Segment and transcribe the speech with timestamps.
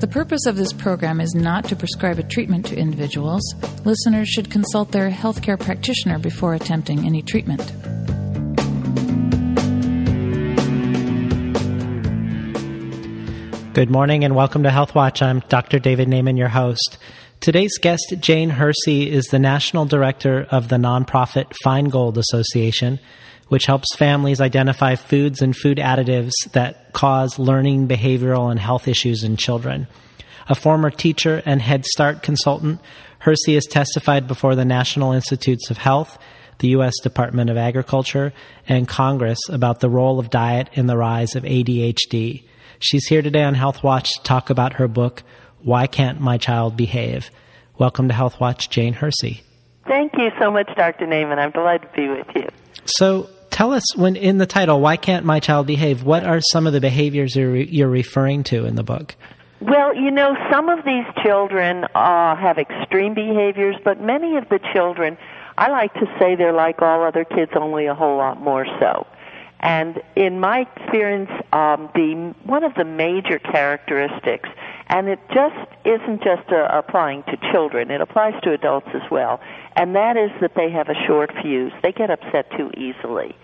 [0.00, 3.42] The purpose of this program is not to prescribe a treatment to individuals.
[3.84, 7.72] Listeners should consult their healthcare practitioner before attempting any treatment.
[13.74, 15.20] Good morning and welcome to Health Watch.
[15.20, 15.80] I'm Dr.
[15.80, 16.96] David Naiman, your host.
[17.40, 23.00] Today's guest, Jane Hersey, is the National Director of the nonprofit Feingold Association,
[23.48, 29.24] which helps families identify foods and food additives that cause learning, behavioral, and health issues
[29.24, 29.86] in children.
[30.48, 32.80] A former teacher and Head Start consultant,
[33.18, 36.18] Hersey has testified before the National Institutes of Health,
[36.58, 36.94] the U.S.
[37.02, 38.32] Department of Agriculture,
[38.68, 42.44] and Congress about the role of diet in the rise of ADHD.
[42.80, 45.22] She's here today on Health Watch to talk about her book,
[45.62, 47.30] Why Can't My Child Behave?
[47.76, 49.42] Welcome to Health Watch, Jane Hersey.
[49.86, 51.06] Thank you so much, Dr.
[51.06, 51.38] Naiman.
[51.38, 52.48] I'm delighted to be with you.
[52.84, 53.28] So,
[53.58, 56.04] tell us when in the title, Why Can't My Child Behave?
[56.04, 59.16] What are some of the behaviors you're, you're referring to in the book?
[59.60, 64.60] Well, you know, some of these children uh, have extreme behaviors, but many of the
[64.72, 65.18] children,
[65.58, 69.08] I like to say they're like all other kids, only a whole lot more so.
[69.58, 74.48] And in my experience, um, the one of the major characteristics,
[74.86, 79.40] and it just isn't just uh, applying to children; it applies to adults as well.
[79.74, 81.72] And that is that they have a short fuse.
[81.82, 83.34] They get upset too easily.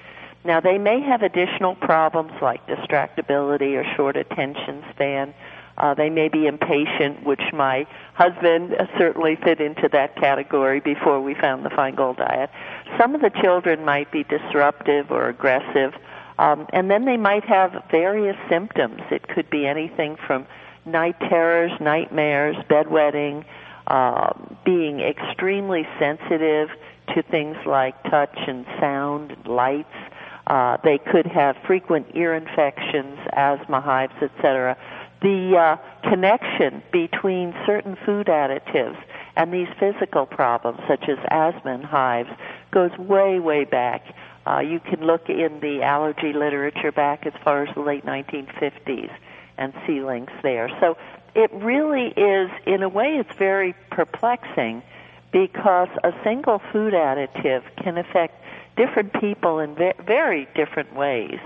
[0.44, 5.34] Now, they may have additional problems like distractibility or short attention span.
[5.76, 11.34] Uh, they may be impatient, which my husband certainly fit into that category before we
[11.34, 12.50] found the Feingold diet.
[12.98, 15.94] Some of the children might be disruptive or aggressive,
[16.38, 19.00] um, and then they might have various symptoms.
[19.10, 20.46] It could be anything from
[20.84, 23.44] night terrors, nightmares, bedwetting,
[23.86, 24.32] uh,
[24.64, 26.68] being extremely sensitive
[27.14, 29.88] to things like touch and sound, lights.
[30.46, 34.76] Uh, they could have frequent ear infections, asthma hives, etc
[35.24, 39.02] the uh, connection between certain food additives
[39.36, 42.28] and these physical problems, such as asthma and hives,
[42.70, 44.04] goes way, way back.
[44.46, 49.10] Uh, you can look in the allergy literature back as far as the late 1950s
[49.56, 50.68] and see links there.
[50.78, 50.98] So
[51.34, 54.82] it really is, in a way, it's very perplexing
[55.32, 58.43] because a single food additive can affect
[58.76, 61.38] different people in very different ways.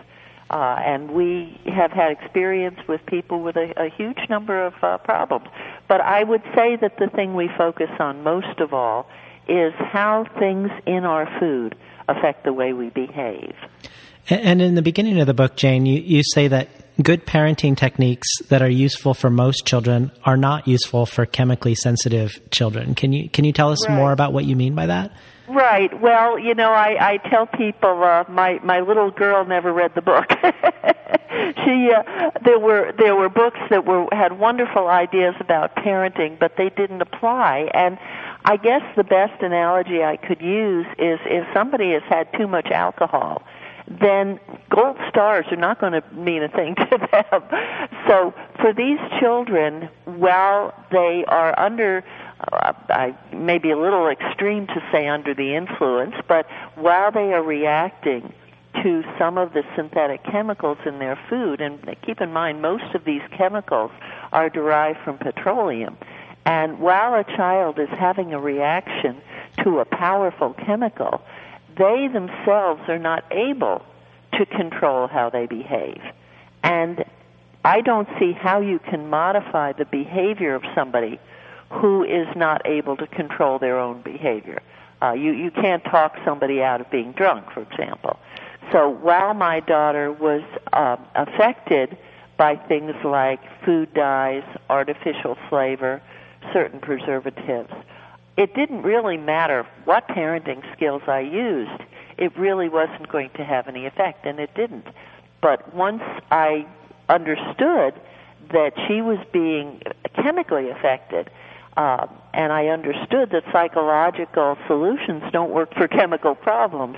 [0.50, 4.96] Uh, and we have had experience with people with a, a huge number of uh,
[4.98, 5.46] problems.
[5.88, 9.06] But I would say that the thing we focus on most of all
[9.46, 11.74] is how things in our food
[12.08, 13.54] affect the way we behave.
[14.30, 16.68] And in the beginning of the book, Jane, you, you say that
[17.02, 22.38] good parenting techniques that are useful for most children are not useful for chemically sensitive
[22.50, 22.94] children.
[22.94, 23.96] Can you can you tell us right.
[23.96, 25.12] more about what you mean by that?
[25.48, 25.98] Right.
[26.00, 30.02] Well, you know, I, I tell people uh, my my little girl never read the
[30.02, 30.26] book.
[31.64, 36.56] she uh, there were there were books that were had wonderful ideas about parenting, but
[36.58, 37.70] they didn't apply.
[37.72, 37.98] And
[38.44, 42.66] I guess the best analogy I could use is if somebody has had too much
[42.66, 43.42] alcohol,
[43.86, 44.38] then
[44.70, 47.42] gold stars are not going to mean a thing to them.
[48.06, 52.04] So for these children, while they are under
[52.40, 57.32] Uh, I may be a little extreme to say under the influence, but while they
[57.32, 58.32] are reacting
[58.82, 63.04] to some of the synthetic chemicals in their food, and keep in mind most of
[63.04, 63.90] these chemicals
[64.32, 65.96] are derived from petroleum,
[66.44, 69.20] and while a child is having a reaction
[69.64, 71.20] to a powerful chemical,
[71.76, 73.84] they themselves are not able
[74.34, 76.00] to control how they behave.
[76.62, 77.04] And
[77.64, 81.18] I don't see how you can modify the behavior of somebody
[81.70, 84.62] who is not able to control their own behavior.
[85.00, 88.18] Uh, you you can't talk somebody out of being drunk, for example.
[88.72, 90.42] So while my daughter was
[90.72, 91.96] uh, affected
[92.36, 96.02] by things like food dyes, artificial flavor,
[96.52, 97.72] certain preservatives,
[98.36, 101.82] it didn't really matter what parenting skills I used.
[102.18, 104.86] It really wasn't going to have any effect, and it didn't.
[105.40, 106.66] But once I
[107.08, 107.94] understood
[108.52, 109.82] that she was being
[110.14, 111.30] chemically affected,
[111.78, 116.96] uh, and I understood that psychological solutions don't work for chemical problems.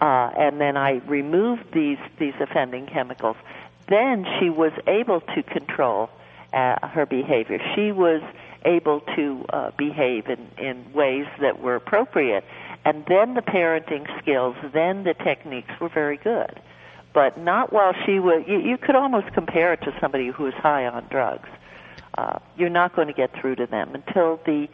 [0.00, 3.36] Uh, and then I removed these these offending chemicals.
[3.88, 6.10] Then she was able to control
[6.52, 7.60] uh, her behavior.
[7.74, 8.20] She was
[8.64, 12.44] able to uh, behave in, in ways that were appropriate.
[12.84, 16.60] And then the parenting skills, then the techniques were very good.
[17.14, 20.54] But not while she was, you, you could almost compare it to somebody who was
[20.54, 21.48] high on drugs
[22.18, 24.68] uh, you're not going to get through to them until the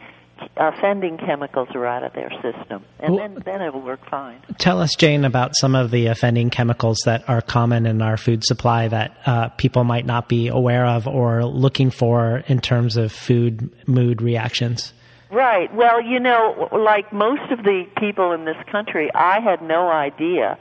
[0.57, 4.39] offending chemicals are out of their system, and well, then then it'll work fine.
[4.57, 8.43] Tell us, Jane, about some of the offending chemicals that are common in our food
[8.43, 13.11] supply that uh, people might not be aware of or looking for in terms of
[13.11, 14.93] food mood reactions.
[15.29, 15.73] Right.
[15.73, 20.59] Well, you know, like most of the people in this country, I had no idea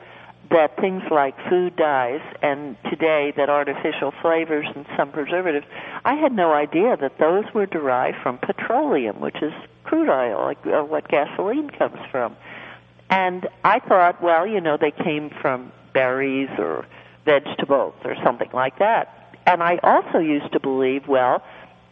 [0.52, 5.66] that things like food dyes and today that artificial flavors and some preservatives,
[6.04, 9.52] I had no idea that those were derived from petroleum, which is
[9.84, 12.36] crude oil, like uh, what gasoline comes from.
[13.10, 16.86] And I thought, well, you know, they came from berries or
[17.24, 19.36] vegetables or something like that.
[19.46, 21.42] And I also used to believe, well,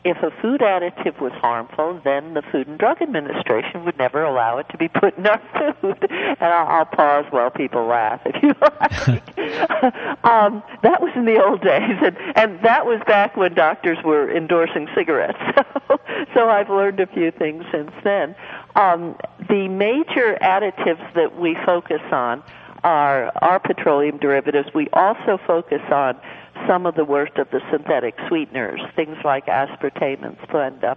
[0.03, 4.57] if a food additive was harmful, then the Food and Drug Administration would never allow
[4.59, 5.39] it to be put in our
[5.81, 6.07] food.
[6.11, 9.39] And I'll, I'll pause while people laugh, if you like.
[10.25, 14.35] um, that was in the old days, and, and that was back when doctors were
[14.35, 15.39] endorsing cigarettes.
[15.89, 15.99] So,
[16.35, 18.37] so I've learned a few things since then.
[18.77, 19.17] Um,
[19.49, 22.43] the major additives that we focus on
[22.85, 24.69] are our petroleum derivatives.
[24.75, 26.17] We also focus on
[26.67, 30.97] some of the worst of the synthetic sweeteners, things like aspartame and Splenda.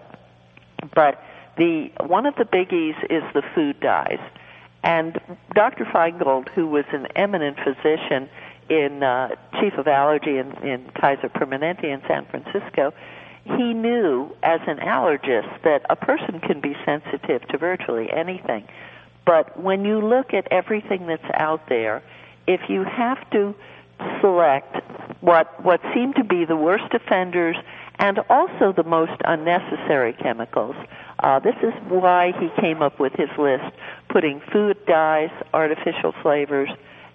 [0.94, 1.24] But
[1.58, 4.20] the one of the biggies is the food dyes.
[4.84, 5.20] And
[5.56, 5.86] Dr.
[5.86, 8.30] Feingold, who was an eminent physician
[8.70, 12.94] in uh, chief of allergy in, in Kaiser Permanente in San Francisco,
[13.46, 18.68] he knew as an allergist that a person can be sensitive to virtually anything.
[19.26, 22.04] But when you look at everything that's out there,
[22.48, 23.56] if you have to
[24.22, 24.76] select
[25.22, 27.56] what what seem to be the worst offenders
[28.00, 30.76] and also the most unnecessary chemicals.
[31.20, 33.64] Uh, this is why he came up with his list,
[34.10, 36.70] putting food dyes, artificial flavors,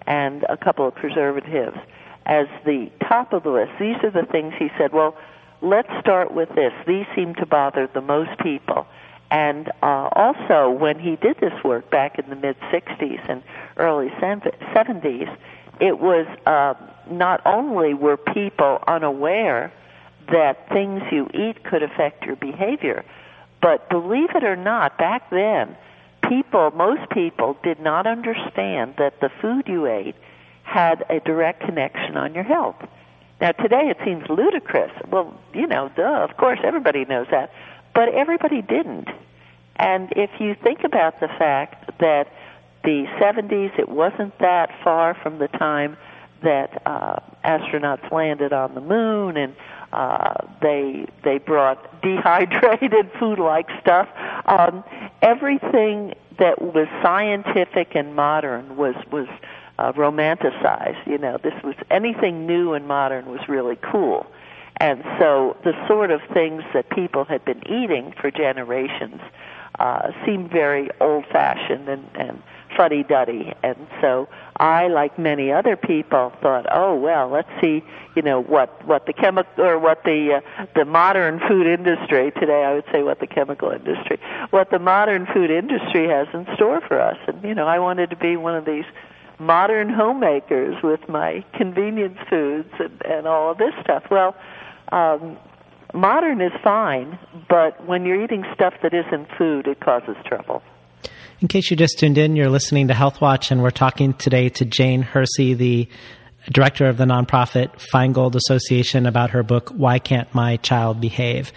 [0.07, 1.77] and a couple of preservatives
[2.25, 3.71] as the top of the list.
[3.79, 4.93] These are the things he said.
[4.93, 5.17] Well,
[5.61, 6.73] let's start with this.
[6.87, 8.87] These seem to bother the most people.
[9.31, 13.43] And uh, also, when he did this work back in the mid 60s and
[13.77, 15.37] early 70s,
[15.79, 16.73] it was uh,
[17.09, 19.71] not only were people unaware
[20.31, 23.03] that things you eat could affect your behavior,
[23.61, 25.75] but believe it or not, back then,
[26.27, 30.15] people, most people, did not understand that the food you ate
[30.63, 32.75] had a direct connection on your health.
[33.41, 34.91] Now, today it seems ludicrous.
[35.09, 37.51] Well, you know, duh, of course, everybody knows that.
[37.95, 39.07] But everybody didn't.
[39.77, 42.27] And if you think about the fact that
[42.83, 45.97] the 70s, it wasn't that far from the time
[46.43, 49.55] that uh, astronauts landed on the moon, and
[49.91, 54.07] uh, they they brought dehydrated food-like stuff.
[54.45, 54.83] Um,
[55.21, 59.27] everything that was scientific and modern was was
[59.77, 61.05] uh, romanticized.
[61.05, 64.27] You know, this was anything new and modern was really cool.
[64.81, 69.19] And so the sort of things that people had been eating for generations
[69.77, 72.41] uh, seemed very old-fashioned and, and
[72.79, 73.53] fuddy-duddy.
[73.61, 77.83] And so I, like many other people, thought, oh well, let's see,
[78.15, 82.63] you know, what what the chemical or what the uh, the modern food industry today,
[82.63, 84.17] I would say, what the chemical industry,
[84.51, 87.17] what the modern food industry has in store for us.
[87.27, 88.85] And you know, I wanted to be one of these
[89.39, 94.03] modern homemakers with my convenience foods and, and all of this stuff.
[94.09, 94.35] Well,
[94.93, 95.37] um,
[95.93, 100.61] modern is fine, but when you're eating stuff that isn't food, it causes trouble.
[101.41, 104.49] In case you just tuned in, you're listening to Health Watch, and we're talking today
[104.49, 105.87] to Jane Hersey, the
[106.51, 111.53] director of the nonprofit Feingold Association, about her book, Why Can't My Child Behave?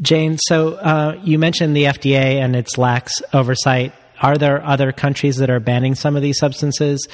[0.00, 3.92] Jane, so uh, you mentioned the FDA and its lax oversight.
[4.22, 7.04] Are there other countries that are banning some of these substances?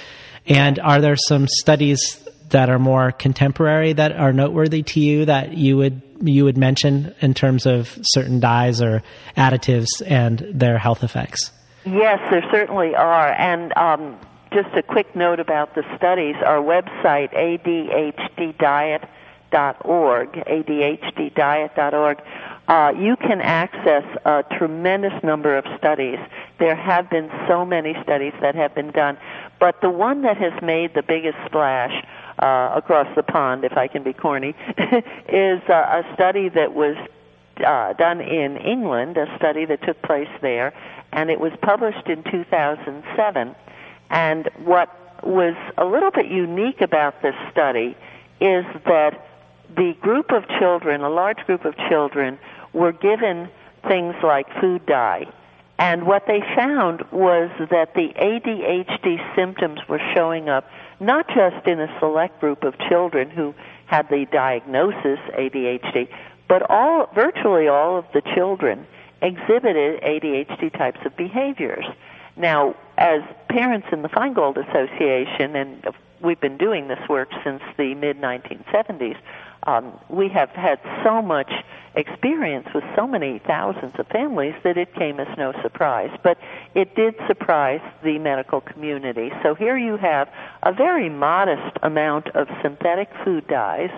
[0.46, 5.54] And are there some studies that are more contemporary that are noteworthy to you that
[5.54, 9.02] you would you would mention in terms of certain dyes or
[9.34, 11.50] additives and their health effects?
[11.84, 13.32] Yes, there certainly are.
[13.32, 14.18] And um,
[14.52, 16.36] just a quick note about the studies.
[16.44, 19.08] Our website, adhddiet.org,
[20.32, 22.22] adhddiet.org,
[22.68, 26.18] uh, you can access a tremendous number of studies.
[26.58, 29.18] There have been so many studies that have been done.
[29.58, 32.04] But the one that has made the biggest splash
[32.38, 34.54] uh, across the pond, if I can be corny,
[35.28, 36.96] is uh, a study that was
[37.64, 40.72] uh, done in England, a study that took place there,
[41.12, 43.54] and it was published in 2007.
[44.10, 44.88] And what
[45.22, 47.96] was a little bit unique about this study
[48.40, 49.28] is that
[49.76, 52.38] the group of children, a large group of children,
[52.72, 53.48] were given
[53.86, 55.26] things like food dye.
[55.78, 60.68] And what they found was that the ADHD symptoms were showing up
[61.00, 63.54] not just in a select group of children who
[63.86, 66.08] had the diagnosis ADHD,
[66.48, 68.86] but all virtually all of the children
[69.22, 71.84] exhibited ADHD types of behaviors.
[72.36, 75.86] Now, as parents in the Feingold Association, and
[76.20, 79.16] we've been doing this work since the mid 1970s,
[79.64, 81.52] um, we have had so much
[81.94, 86.10] experience with so many thousands of families that it came as no surprise.
[86.22, 86.38] But
[86.74, 89.30] it did surprise the medical community.
[89.42, 90.28] So here you have
[90.62, 93.90] a very modest amount of synthetic food dyes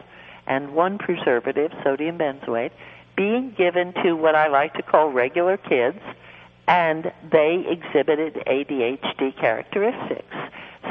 [0.46, 2.72] and one preservative, sodium benzoate,
[3.16, 5.98] being given to what I like to call regular kids,
[6.66, 10.34] and they exhibited ADHD characteristics.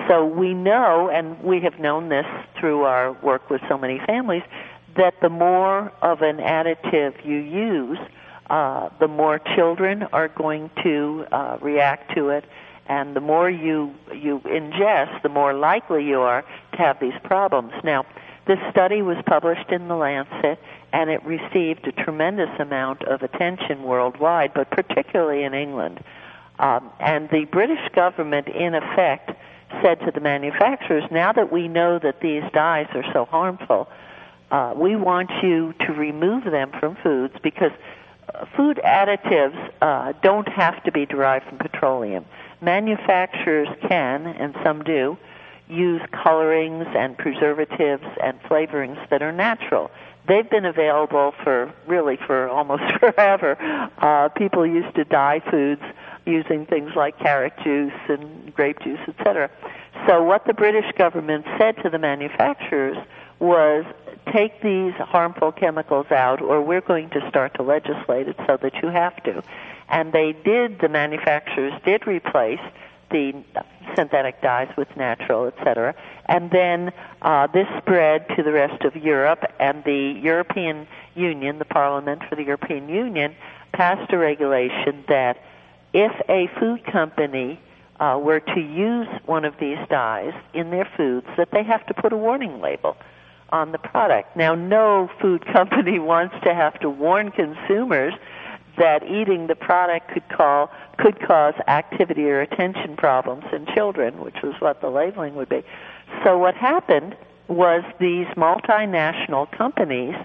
[0.07, 2.25] So we know, and we have known this
[2.59, 4.43] through our work with so many families,
[4.95, 7.97] that the more of an additive you use,
[8.49, 12.45] uh, the more children are going to uh, react to it,
[12.87, 17.71] and the more you you ingest, the more likely you are to have these problems.
[17.83, 18.05] Now,
[18.45, 20.59] this study was published in the Lancet,
[20.91, 26.03] and it received a tremendous amount of attention worldwide, but particularly in England.
[26.59, 29.31] Um, and the British government, in effect,
[29.81, 33.87] said to the manufacturers, now that we know that these dyes are so harmful,
[34.51, 37.71] uh, we want you to remove them from foods because
[38.35, 42.23] uh, food additives uh, don't have to be derived from petroleum.
[42.61, 45.17] Manufacturers can, and some do,
[45.69, 49.89] use colorings and preservatives and flavorings that are natural.
[50.27, 53.57] They've been available for really for almost forever.
[53.97, 55.81] Uh, people used to dye foods
[56.25, 59.49] using things like carrot juice and grape juice, etc.
[60.07, 62.97] So what the British government said to the manufacturers
[63.39, 63.85] was
[64.31, 68.73] take these harmful chemicals out or we're going to start to legislate it so that
[68.81, 69.43] you have to.
[69.89, 72.61] And they did, the manufacturers did replace
[73.13, 73.43] the
[73.95, 75.95] synthetic dyes with natural, etc.
[76.25, 76.91] And then
[77.21, 82.35] uh, this spread to the rest of Europe, and the European Union, the Parliament for
[82.35, 83.35] the European Union,
[83.71, 85.37] passed a regulation that
[85.93, 87.59] if a food company
[87.99, 91.93] uh, were to use one of these dyes in their foods, that they have to
[91.93, 92.97] put a warning label
[93.49, 94.35] on the product.
[94.35, 98.13] Now, no food company wants to have to warn consumers
[98.77, 104.41] that eating the product could call could cause activity or attention problems in children, which
[104.43, 105.63] was what the labeling would be.
[106.23, 107.15] So what happened
[107.47, 110.15] was these multinational companies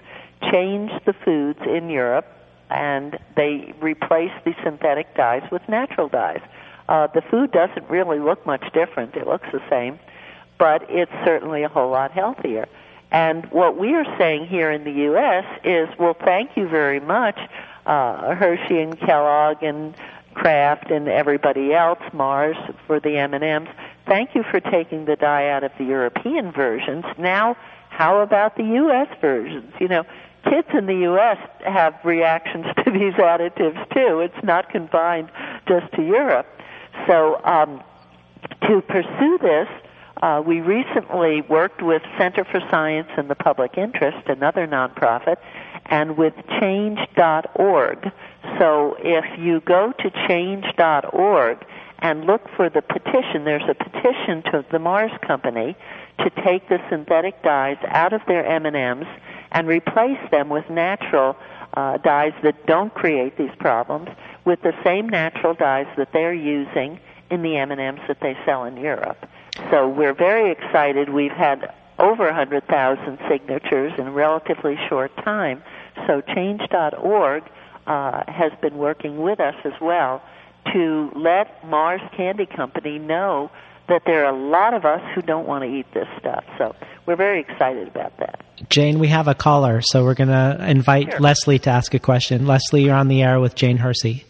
[0.51, 2.25] changed the foods in Europe
[2.69, 6.41] and they replaced the synthetic dyes with natural dyes.
[6.87, 9.15] Uh, the food doesn't really look much different.
[9.15, 9.99] It looks the same,
[10.57, 12.67] but it's certainly a whole lot healthier.
[13.11, 15.45] And what we are saying here in the U.S.
[15.63, 17.39] is, well, thank you very much,
[17.85, 19.95] uh, Hershey and Kellogg and
[20.33, 22.55] Kraft and everybody else, Mars
[22.87, 23.67] for the M&Ms.
[24.07, 27.05] Thank you for taking the dye out of the European versions.
[27.17, 27.57] Now,
[27.89, 29.07] how about the U.S.
[29.19, 29.73] versions?
[29.79, 30.03] You know,
[30.43, 31.37] kids in the U.S.
[31.65, 34.19] have reactions to these additives too.
[34.21, 35.29] It's not confined
[35.67, 36.47] just to Europe.
[37.07, 37.83] So, um,
[38.67, 39.67] to pursue this,
[40.21, 45.37] uh, we recently worked with Center for Science and the Public Interest, another nonprofit,
[45.89, 48.11] and with change.org.
[48.59, 51.65] So if you go to change.org
[51.99, 55.75] and look for the petition, there's a petition to the Mars Company
[56.19, 59.07] to take the synthetic dyes out of their M&Ms
[59.51, 61.35] and replace them with natural
[61.73, 64.09] uh, dyes that don't create these problems
[64.45, 68.77] with the same natural dyes that they're using in the M&Ms that they sell in
[68.77, 69.27] Europe.
[69.71, 71.09] So we're very excited.
[71.09, 75.61] We've had over 100,000 signatures in a relatively short time.
[76.07, 77.43] So change.org
[77.87, 80.21] uh, has been working with us as well
[80.73, 83.49] to let Mars Candy Company know
[83.87, 86.43] that there are a lot of us who don't want to eat this stuff.
[86.57, 86.75] So
[87.05, 88.39] we're very excited about that.
[88.69, 91.19] Jane, we have a caller, so we're going to invite sure.
[91.19, 92.45] Leslie to ask a question.
[92.45, 94.25] Leslie, you're on the air with Jane Hersey.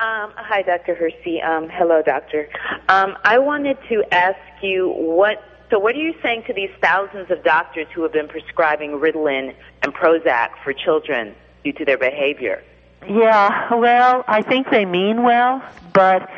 [0.00, 0.94] Um, hi, Dr.
[0.96, 1.40] Hersey.
[1.40, 2.48] Um, hello, doctor.
[2.88, 5.42] Um, I wanted to ask you what.
[5.70, 9.54] So, what are you saying to these thousands of doctors who have been prescribing Ritalin
[9.82, 12.62] and Prozac for children due to their behavior?
[13.08, 16.30] Yeah, well, I think they mean well, but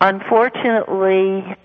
[0.00, 1.56] unfortunately,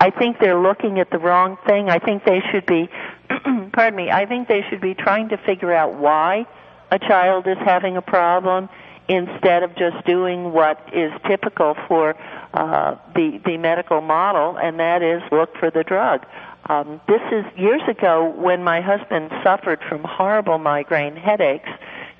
[0.00, 1.88] I think they're looking at the wrong thing.
[1.90, 2.88] I think they should be,
[3.72, 6.46] pardon me, I think they should be trying to figure out why
[6.90, 8.68] a child is having a problem
[9.08, 12.16] instead of just doing what is typical for
[12.54, 16.26] uh, the the medical model, and that is look for the drug.
[16.68, 21.68] Um, this is years ago when my husband suffered from horrible migraine headaches.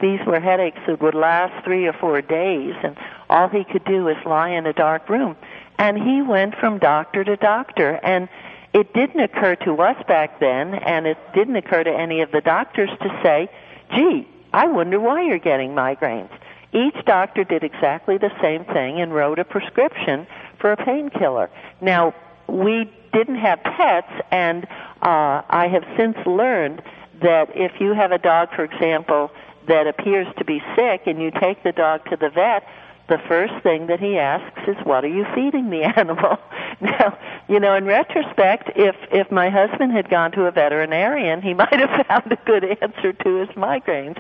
[0.01, 2.97] These were headaches that would last three or four days, and
[3.29, 5.37] all he could do was lie in a dark room.
[5.79, 8.29] And he went from doctor to doctor, and
[8.73, 12.41] it didn't occur to us back then, and it didn't occur to any of the
[12.41, 13.49] doctors to say,
[13.95, 16.31] "Gee, I wonder why you're getting migraines."
[16.73, 20.27] Each doctor did exactly the same thing and wrote a prescription
[20.59, 21.51] for a painkiller.
[21.81, 22.15] Now,
[22.49, 24.65] we didn't have pets, and
[25.03, 26.83] uh, I have since learned
[27.23, 29.31] that if you have a dog, for example,
[29.69, 32.67] that appears to be sick and you take the dog to the vet,
[33.09, 36.39] the first thing that he asks is, "What are you feeding the animal?"
[36.81, 37.17] now,
[37.49, 41.79] you know, in retrospect, if if my husband had gone to a veterinarian, he might
[41.79, 44.19] have found a good answer to his migraines.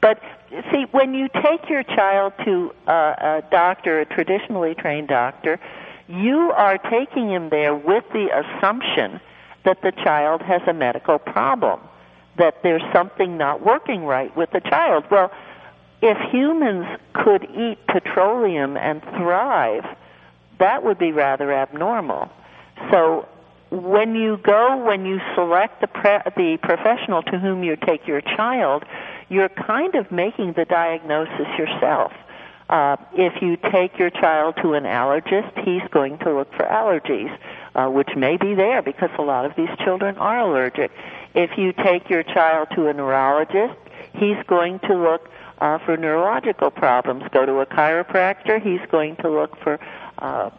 [0.00, 0.20] But
[0.72, 5.58] see, when you take your child to a, a doctor, a traditionally trained doctor,
[6.08, 9.20] you are taking him there with the assumption
[9.64, 11.80] that the child has a medical problem,
[12.38, 15.04] that there's something not working right with the child.
[15.10, 15.32] Well,
[16.02, 19.84] if humans could eat petroleum and thrive,
[20.58, 22.30] that would be rather abnormal.
[22.90, 23.26] So
[23.70, 28.20] when you go, when you select the, pre- the professional to whom you take your
[28.20, 28.84] child,
[29.28, 32.12] you're kind of making the diagnosis yourself.
[32.68, 37.36] Uh, if you take your child to an allergist, he's going to look for allergies,
[37.76, 40.90] uh, which may be there because a lot of these children are allergic.
[41.34, 43.78] If you take your child to a neurologist,
[44.14, 47.22] he's going to look uh, for neurological problems.
[47.30, 49.78] Go to a chiropractor, he's going to look for
[50.18, 50.50] uh,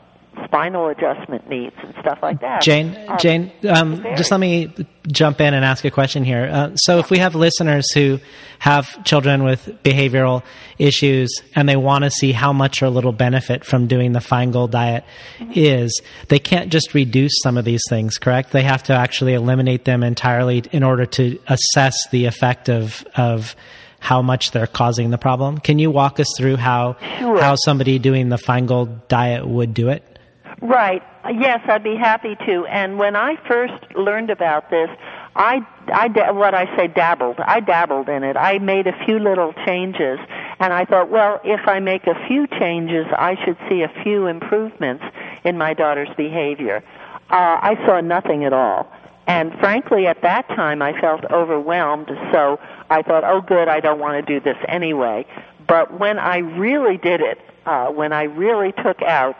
[0.45, 2.61] spinal adjustment needs and stuff like that.
[2.61, 4.73] Jane, um, Jane, um, just let me
[5.07, 6.49] jump in and ask a question here.
[6.51, 8.19] Uh, so, if we have listeners who
[8.59, 10.43] have children with behavioral
[10.77, 14.71] issues and they want to see how much or little benefit from doing the Feingold
[14.71, 15.03] diet
[15.37, 15.51] mm-hmm.
[15.55, 18.51] is, they can't just reduce some of these things, correct?
[18.51, 23.55] They have to actually eliminate them entirely in order to assess the effect of of
[23.99, 25.57] how much they're causing the problem.
[25.57, 27.41] Can you walk us through how sure.
[27.41, 30.16] how somebody doing the Feingold diet would do it?
[30.61, 31.03] Right.
[31.29, 32.65] Yes, I'd be happy to.
[32.65, 34.89] And when I first learned about this,
[35.35, 37.39] I, I, what I say dabbled.
[37.39, 38.35] I dabbled in it.
[38.35, 40.17] I made a few little changes,
[40.59, 44.25] and I thought, well, if I make a few changes, I should see a few
[44.25, 45.03] improvements
[45.43, 46.83] in my daughter's behavior.
[47.29, 48.91] Uh, I saw nothing at all.
[49.27, 52.59] And frankly, at that time, I felt overwhelmed, so
[52.89, 55.25] I thought, oh, good, I don't want to do this anyway.
[55.67, 59.35] But when I really did it, uh, when I really took out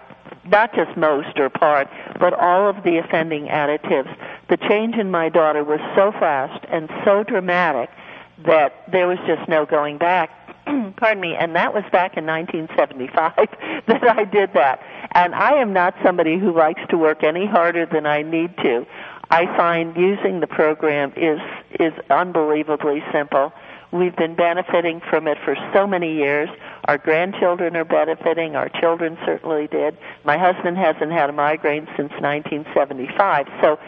[0.50, 1.88] not just most or part,
[2.20, 4.16] but all of the offending additives.
[4.50, 7.90] The change in my daughter was so fast and so dramatic
[8.46, 10.30] that there was just no going back.
[10.98, 13.34] Pardon me, and that was back in 1975
[13.88, 14.82] that I did that.
[15.14, 18.86] And I am not somebody who likes to work any harder than I need to.
[19.30, 21.40] I find using the program is
[21.80, 23.52] is unbelievably simple.
[23.92, 26.50] We've been benefiting from it for so many years.
[26.86, 28.56] Our grandchildren are benefiting.
[28.56, 29.98] Our children certainly did.
[30.26, 33.48] My husband hasn't had a migraine since 1975.
[33.62, 33.80] So,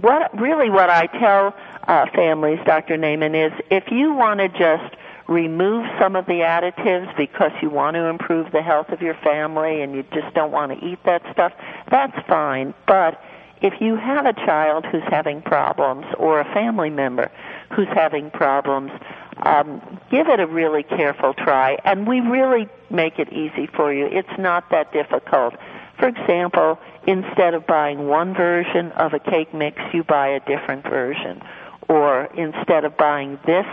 [0.00, 1.54] what really what I tell
[1.88, 2.98] uh, families, Dr.
[2.98, 4.94] Naiman, is if you want to just
[5.26, 9.80] remove some of the additives because you want to improve the health of your family
[9.80, 11.52] and you just don't want to eat that stuff,
[11.90, 12.74] that's fine.
[12.86, 13.20] But
[13.62, 17.30] if you have a child who's having problems or a family member
[17.74, 18.92] who's having problems,
[19.38, 24.06] um, give it a really careful try, and we really make it easy for you.
[24.06, 25.54] It's not that difficult.
[25.98, 30.84] For example, instead of buying one version of a cake mix, you buy a different
[30.84, 31.42] version.
[31.88, 33.66] Or instead of buying this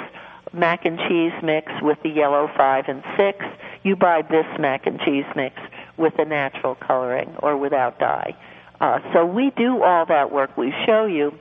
[0.54, 3.46] mac and cheese mix with the yellow 5 and 6,
[3.84, 5.56] you buy this mac and cheese mix
[5.98, 8.36] with the natural coloring or without dye.
[8.80, 10.56] Uh, so we do all that work.
[10.58, 11.38] We show you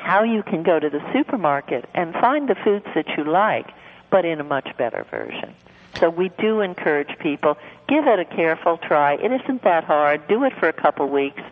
[0.00, 3.68] how you can go to the supermarket and find the foods that you like,
[4.10, 5.54] but in a much better version.
[5.98, 7.56] So we do encourage people,
[7.88, 9.14] give it a careful try.
[9.14, 10.26] It isn't that hard.
[10.28, 11.42] Do it for a couple weeks.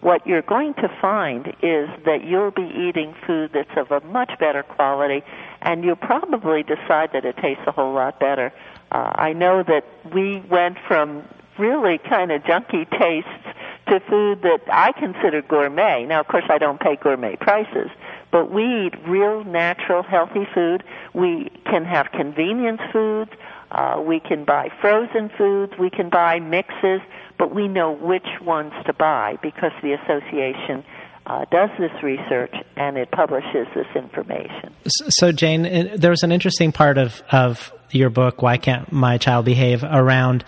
[0.00, 4.30] What you're going to find is that you'll be eating food that's of a much
[4.38, 5.24] better quality,
[5.60, 8.52] and you'll probably decide that it tastes a whole lot better.
[8.92, 11.24] Uh, I know that we went from
[11.58, 16.04] really kind of junky tastes to food that I consider gourmet.
[16.06, 17.90] Now, of course, I don't pay gourmet prices,
[18.30, 20.84] but we eat real, natural, healthy food.
[21.14, 23.30] We can have convenience foods.
[23.70, 25.72] Uh, we can buy frozen foods.
[25.78, 27.00] We can buy mixes,
[27.38, 30.84] but we know which ones to buy because the association
[31.28, 34.74] uh, does this research and it publishes this information.
[35.08, 39.44] So, Jane, there was an interesting part of, of your book, Why Can't My Child
[39.44, 40.44] Behave, around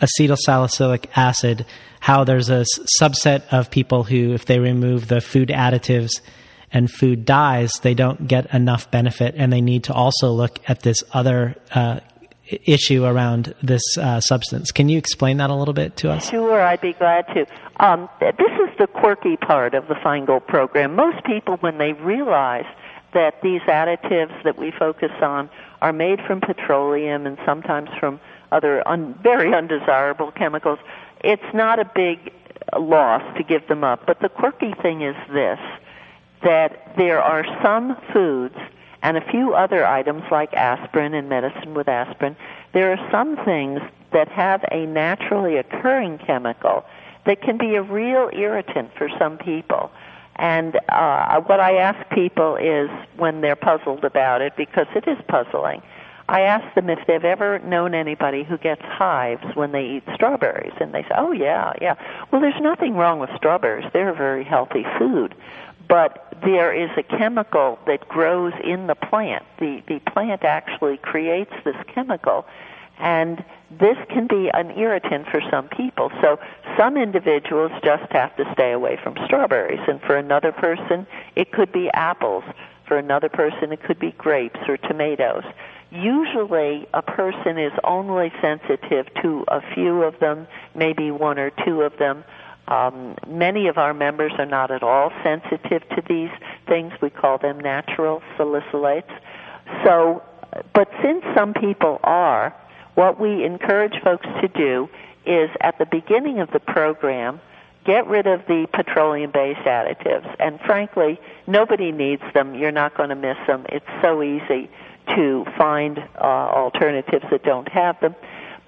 [0.00, 1.66] acetylsalicylic acid,
[2.00, 2.64] how there's a
[3.00, 6.20] subset of people who, if they remove the food additives
[6.72, 10.80] and food dyes, they don't get enough benefit, and they need to also look at
[10.80, 12.00] this other uh,
[12.48, 14.70] issue around this uh, substance.
[14.70, 16.28] Can you explain that a little bit to us?
[16.30, 17.46] Sure, I'd be glad to.
[17.80, 20.94] Um, this is the quirky part of the Feingold program.
[20.94, 22.66] Most people, when they realize
[23.14, 25.48] that these additives that we focus on
[25.80, 28.20] are made from petroleum and sometimes from
[28.52, 30.78] other un- very undesirable chemicals,
[31.22, 32.32] it's not a big
[32.78, 34.06] loss to give them up.
[34.06, 35.58] But the quirky thing is this
[36.42, 38.56] that there are some foods
[39.04, 42.34] and a few other items like aspirin and medicine with aspirin.
[42.72, 43.80] There are some things
[44.12, 46.84] that have a naturally occurring chemical
[47.26, 49.90] that can be a real irritant for some people.
[50.36, 55.18] And uh, what I ask people is when they're puzzled about it, because it is
[55.28, 55.82] puzzling,
[56.26, 60.72] I ask them if they've ever known anybody who gets hives when they eat strawberries.
[60.80, 61.96] And they say, oh, yeah, yeah.
[62.30, 63.84] Well, there's nothing wrong with strawberries.
[63.92, 65.34] They're a very healthy food.
[65.88, 69.44] But there is a chemical that grows in the plant.
[69.58, 72.46] The, the plant actually creates this chemical.
[72.98, 76.10] And this can be an irritant for some people.
[76.20, 76.38] So
[76.78, 79.80] some individuals just have to stay away from strawberries.
[79.88, 82.44] And for another person, it could be apples.
[82.86, 85.44] For another person, it could be grapes or tomatoes.
[85.90, 91.82] Usually, a person is only sensitive to a few of them, maybe one or two
[91.82, 92.24] of them.
[92.68, 96.30] Um, many of our members are not at all sensitive to these
[96.66, 96.92] things.
[97.00, 99.12] We call them natural salicylates.
[99.84, 100.22] So,
[100.72, 102.54] but since some people are,
[102.94, 104.88] what we encourage folks to do
[105.26, 107.40] is at the beginning of the program,
[107.84, 110.34] get rid of the petroleum based additives.
[110.38, 112.54] And frankly, nobody needs them.
[112.54, 113.66] You're not going to miss them.
[113.68, 114.70] It's so easy
[115.14, 118.14] to find uh, alternatives that don't have them.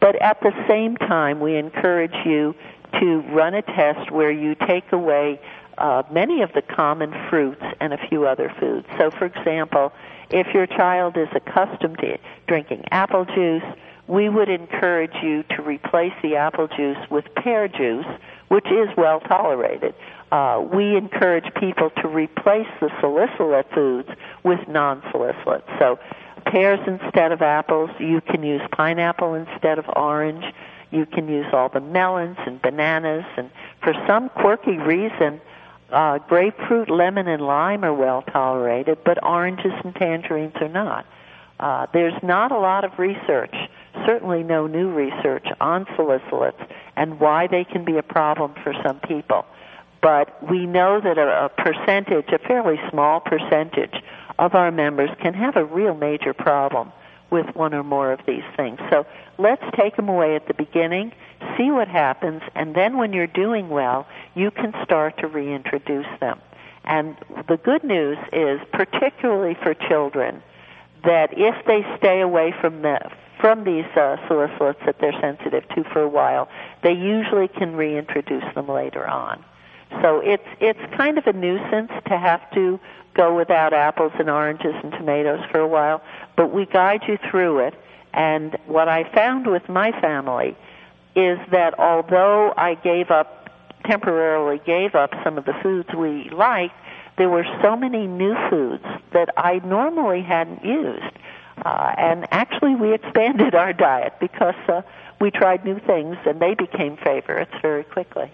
[0.00, 2.54] But at the same time, we encourage you
[3.00, 5.40] to run a test where you take away
[5.78, 8.86] uh, many of the common fruits and a few other foods.
[8.98, 9.92] So, for example,
[10.30, 13.62] if your child is accustomed to drinking apple juice,
[14.08, 18.06] we would encourage you to replace the apple juice with pear juice,
[18.48, 19.94] which is well tolerated.
[20.32, 24.08] Uh, we encourage people to replace the salicylate foods
[24.44, 25.64] with non-salicylate.
[25.78, 25.98] So
[26.46, 27.90] pears instead of apples.
[27.98, 30.44] You can use pineapple instead of orange.
[30.90, 33.24] You can use all the melons and bananas.
[33.36, 33.50] And
[33.82, 35.40] for some quirky reason,
[35.90, 41.06] uh, grapefruit, lemon, and lime are well tolerated, but oranges and tangerines are not.
[41.58, 43.54] Uh, there's not a lot of research,
[44.04, 49.00] certainly no new research on salicylates and why they can be a problem for some
[49.00, 49.46] people.
[50.02, 53.94] But we know that a, a percentage, a fairly small percentage
[54.38, 56.92] of our members can have a real major problem
[57.30, 58.78] with one or more of these things.
[58.90, 59.06] So
[59.38, 61.12] let's take them away at the beginning,
[61.56, 66.40] see what happens, and then when you're doing well, you can start to reintroduce them.
[66.84, 67.16] And
[67.48, 70.42] the good news is, particularly for children,
[71.04, 73.10] that if they stay away from the
[73.40, 76.48] from these uh, salicylates that they're sensitive to for a while,
[76.82, 79.44] they usually can reintroduce them later on.
[80.02, 82.80] So it's it's kind of a nuisance to have to
[83.16, 86.02] go without apples and oranges and tomatoes for a while,
[86.36, 87.74] but we guide you through it.
[88.12, 90.56] And what I found with my family
[91.14, 93.36] is that although I gave up
[93.86, 96.74] temporarily gave up some of the foods we liked,
[97.18, 101.16] there were so many new foods that I normally hadn't used.
[101.64, 104.82] Uh, and actually, we expanded our diet because uh,
[105.20, 108.30] we tried new things and they became favorites very quickly.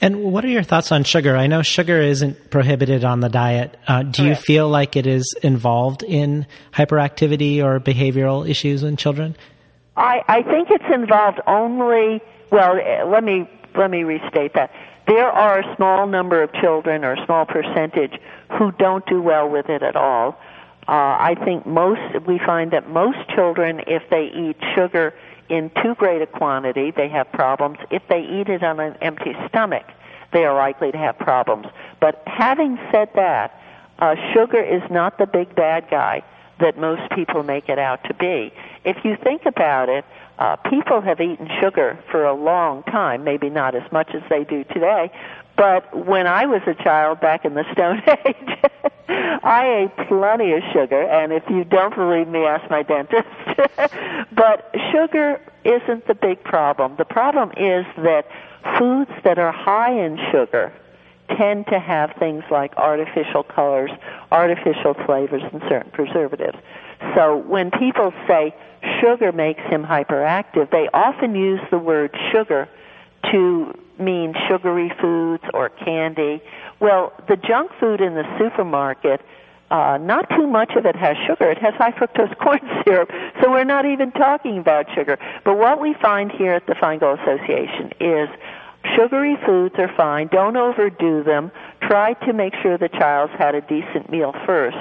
[0.00, 1.36] And what are your thoughts on sugar?
[1.36, 3.76] I know sugar isn't prohibited on the diet.
[3.86, 9.36] Uh, do you feel like it is involved in hyperactivity or behavioral issues in children?
[9.96, 12.20] I, I think it's involved only.
[12.50, 14.72] Well, eh, let me let me restate that.
[15.06, 18.12] There are a small number of children or a small percentage
[18.58, 20.38] who don't do well with it at all.
[20.88, 25.14] Uh, I think most we find that most children, if they eat sugar
[25.52, 27.76] in too great a quantity, they have problems.
[27.90, 29.84] If they eat it on an empty stomach,
[30.32, 31.66] they are likely to have problems.
[32.00, 33.60] But having said that,
[33.98, 36.22] uh, sugar is not the big bad guy
[36.60, 38.50] that most people make it out to be.
[38.84, 40.06] If you think about it,
[40.38, 44.44] uh, people have eaten sugar for a long time, maybe not as much as they
[44.44, 45.10] do today,
[45.62, 48.58] but when I was a child back in the Stone Age,
[49.44, 53.28] I ate plenty of sugar, and if you don't believe me, ask my dentist.
[54.32, 56.96] but sugar isn't the big problem.
[56.98, 58.26] The problem is that
[58.76, 60.72] foods that are high in sugar
[61.38, 63.92] tend to have things like artificial colors,
[64.32, 66.58] artificial flavors, and certain preservatives.
[67.14, 68.52] So when people say
[69.00, 72.68] sugar makes him hyperactive, they often use the word sugar
[73.30, 76.42] to mean sugary foods or candy.
[76.80, 79.20] Well, the junk food in the supermarket,
[79.70, 81.50] uh, not too much of it has sugar.
[81.50, 85.18] It has high fructose corn syrup, so we're not even talking about sugar.
[85.44, 88.28] But what we find here at the Feingold Association is
[88.96, 90.28] sugary foods are fine.
[90.28, 91.50] Don't overdo them.
[91.80, 94.76] Try to make sure the child's had a decent meal first.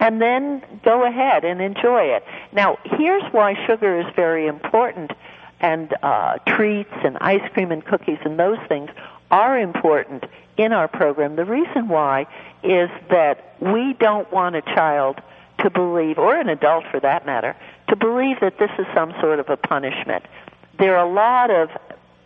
[0.00, 2.24] and then go ahead and enjoy it.
[2.52, 5.12] Now, here's why sugar is very important,
[5.60, 8.90] and uh, treats and ice cream and cookies and those things
[9.30, 10.24] are important
[10.56, 11.36] in our program.
[11.36, 12.26] The reason why
[12.62, 15.20] is that we don't want a child
[15.60, 17.54] to believe, or an adult for that matter,
[17.88, 20.24] to believe that this is some sort of a punishment.
[20.78, 21.70] There are a lot of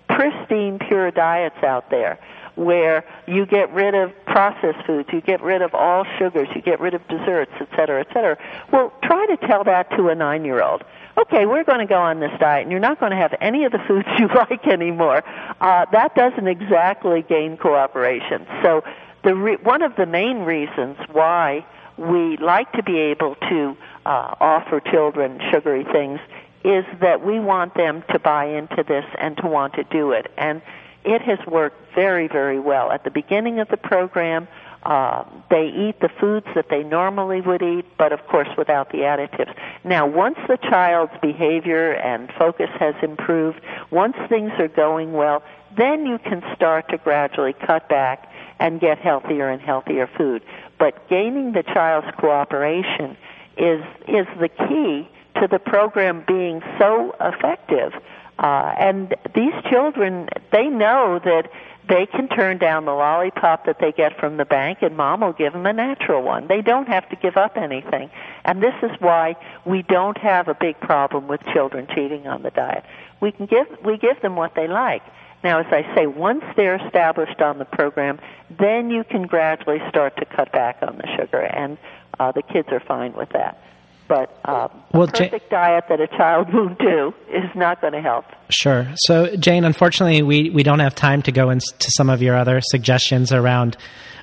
[0.09, 2.19] pristine, pure diets out there
[2.55, 6.79] where you get rid of processed foods, you get rid of all sugars, you get
[6.79, 8.39] rid of desserts, et cetera, et cetera.
[8.71, 10.85] Well, try to tell that to a nine year old.
[11.17, 13.65] Okay, we're going to go on this diet, and you're not going to have any
[13.65, 15.23] of the foods you like anymore.
[15.61, 18.47] Uh, that doesn't exactly gain cooperation.
[18.63, 18.83] So,
[19.23, 21.65] the re- one of the main reasons why
[21.97, 26.21] we like to be able to uh, offer children sugary things
[26.65, 30.31] is that we want them to buy into this and to want to do it.
[30.37, 30.61] And
[31.05, 32.91] it has worked very, very well.
[32.91, 34.49] At the beginning of the program,
[34.85, 38.99] uh, they eat the foods that they normally would eat, but of course without the
[38.99, 39.55] additives.
[39.83, 45.43] Now, once the child's behavior and focus has improved, once things are going well,
[45.77, 50.43] then you can start to gradually cut back and get healthier and healthier food.
[50.79, 53.17] But gaining the child's cooperation
[53.57, 55.09] is is the key
[55.41, 57.93] to the program being so effective.
[58.39, 61.49] Uh, and these children, they know that
[61.89, 65.33] they can turn down the lollipop that they get from the bank and mom will
[65.33, 66.47] give them a natural one.
[66.47, 68.11] They don't have to give up anything.
[68.45, 72.51] And this is why we don't have a big problem with children cheating on the
[72.51, 72.85] diet.
[73.21, 75.03] We can give, we give them what they like.
[75.43, 78.19] Now, as I say, once they're established on the program,
[78.49, 81.77] then you can gradually start to cut back on the sugar, and
[82.19, 83.63] uh, the kids are fine with that.
[84.07, 88.03] But um, well, a perfect diet that a child won't do is not going to
[88.03, 88.27] help.
[88.51, 88.87] Sure.
[88.97, 92.61] So, Jane, unfortunately, we, we don't have time to go into some of your other
[92.63, 93.77] suggestions around